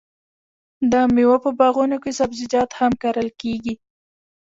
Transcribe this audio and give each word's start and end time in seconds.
د 0.91 0.93
میوو 1.13 1.37
په 1.45 1.49
باغونو 1.59 1.97
کې 2.03 2.11
سبزیجات 2.19 2.69
هم 2.79 2.91
کرل 3.01 3.29
کیږي. 3.41 3.73